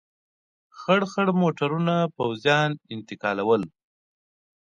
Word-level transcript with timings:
خړ 0.79 1.01
خړ 1.11 1.27
موټرونه 1.41 1.95
پوځیان 2.15 2.69
انتقالول. 2.93 3.61